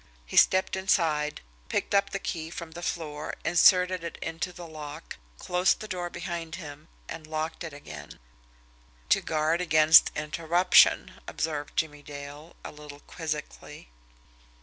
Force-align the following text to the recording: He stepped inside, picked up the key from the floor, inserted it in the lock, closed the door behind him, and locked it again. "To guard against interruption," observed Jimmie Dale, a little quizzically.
He 0.25 0.35
stepped 0.35 0.75
inside, 0.75 1.41
picked 1.69 1.93
up 1.93 2.09
the 2.09 2.17
key 2.17 2.49
from 2.49 2.71
the 2.71 2.81
floor, 2.81 3.35
inserted 3.45 4.03
it 4.03 4.17
in 4.19 4.39
the 4.39 4.65
lock, 4.65 5.17
closed 5.37 5.79
the 5.79 5.87
door 5.87 6.09
behind 6.09 6.55
him, 6.55 6.87
and 7.07 7.27
locked 7.27 7.63
it 7.63 7.71
again. 7.71 8.17
"To 9.09 9.21
guard 9.21 9.61
against 9.61 10.09
interruption," 10.15 11.19
observed 11.27 11.77
Jimmie 11.77 12.01
Dale, 12.01 12.55
a 12.65 12.71
little 12.71 13.01
quizzically. 13.01 13.89